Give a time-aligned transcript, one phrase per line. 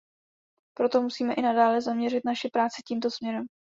[0.77, 3.45] Proto musíme i nadále zaměřit naši práci tímto směrem.